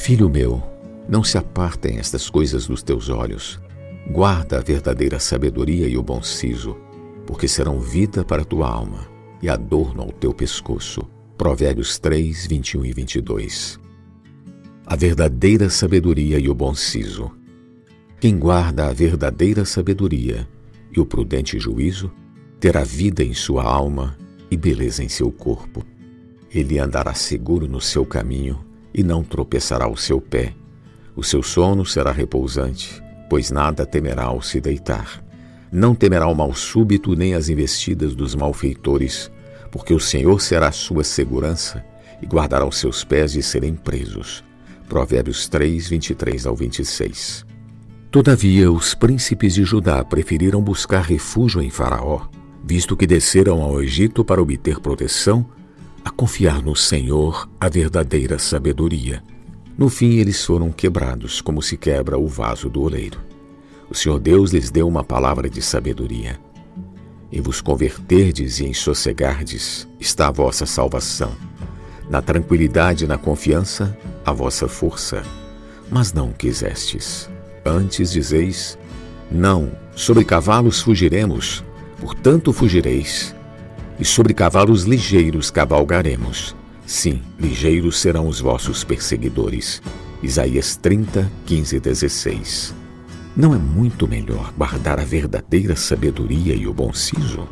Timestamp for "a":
4.56-4.62, 14.86-14.96, 18.86-18.92, 56.04-56.10, 57.60-57.68, 70.28-70.32, 74.24-74.32, 94.98-95.04